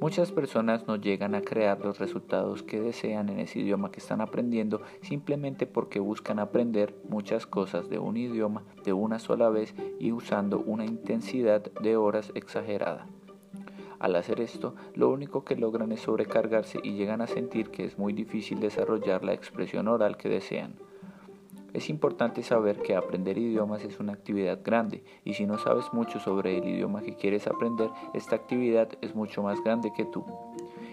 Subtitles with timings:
[0.00, 4.22] Muchas personas no llegan a crear los resultados que desean en ese idioma que están
[4.22, 10.12] aprendiendo simplemente porque buscan aprender muchas cosas de un idioma de una sola vez y
[10.12, 13.08] usando una intensidad de horas exagerada.
[13.98, 17.98] Al hacer esto, lo único que logran es sobrecargarse y llegan a sentir que es
[17.98, 20.76] muy difícil desarrollar la expresión oral que desean.
[21.72, 26.18] Es importante saber que aprender idiomas es una actividad grande y si no sabes mucho
[26.18, 30.24] sobre el idioma que quieres aprender, esta actividad es mucho más grande que tú.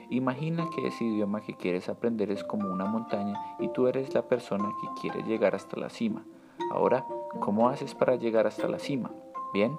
[0.09, 4.21] Imagina que ese idioma que quieres aprender es como una montaña y tú eres la
[4.21, 6.25] persona que quiere llegar hasta la cima.
[6.71, 7.05] Ahora,
[7.39, 9.11] ¿cómo haces para llegar hasta la cima?
[9.53, 9.77] Bien,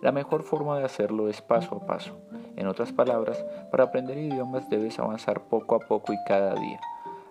[0.00, 2.16] la mejor forma de hacerlo es paso a paso.
[2.56, 6.80] En otras palabras, para aprender idiomas debes avanzar poco a poco y cada día.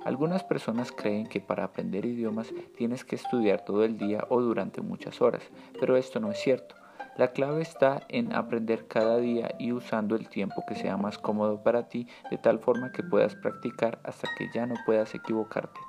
[0.08, 4.80] Algunas personas creen que para aprender idiomas tienes que estudiar todo el día o durante
[4.80, 5.44] muchas horas,
[5.82, 6.76] pero esto no es cierto.
[7.18, 11.62] La clave está en aprender cada día y usando el tiempo que sea más cómodo
[11.62, 15.82] para ti de tal forma que puedas practicar hasta que ya no puedas equivocarte.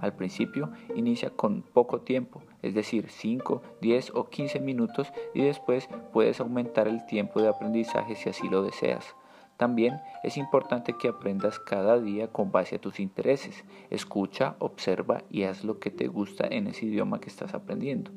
[0.00, 5.86] Al principio inicia con poco tiempo, es decir, 5, 10 o 15 minutos y después
[6.14, 9.14] puedes aumentar el tiempo de aprendizaje si así lo deseas.
[9.56, 13.64] También es importante que aprendas cada día con base a tus intereses.
[13.90, 18.10] Escucha, observa y haz lo que te gusta en ese idioma que estás aprendiendo.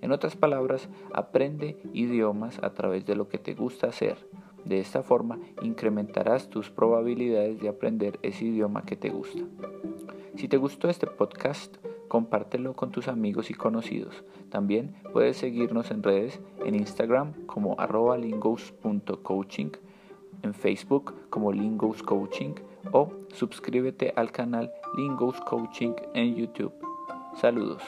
[0.00, 4.16] En otras palabras, aprende idiomas a través de lo que te gusta hacer.
[4.64, 9.42] De esta forma incrementarás tus probabilidades de aprender ese idioma que te gusta.
[10.34, 11.76] Si te gustó este podcast,
[12.08, 14.24] compártelo con tus amigos y conocidos.
[14.50, 19.70] También puedes seguirnos en redes en Instagram como arroba lingos.coaching
[20.46, 22.54] en Facebook como Lingos Coaching
[22.92, 26.72] o suscríbete al canal Lingos Coaching en YouTube.
[27.34, 27.82] Saludos.